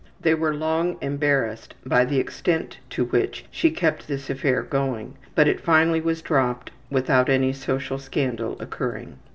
[0.19, 5.47] They were long embarrassed by the extent to which she kept this affair going, but
[5.47, 9.19] it finally was dropped without any social scandal occurring.